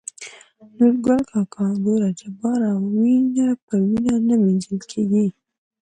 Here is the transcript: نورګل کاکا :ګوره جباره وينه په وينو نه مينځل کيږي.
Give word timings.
نورګل 0.75 1.21
کاکا 1.29 1.65
:ګوره 1.83 2.09
جباره 2.19 2.71
وينه 2.95 3.47
په 3.65 3.73
وينو 3.85 4.15
نه 4.27 4.35
مينځل 4.43 4.79
کيږي. 4.91 5.27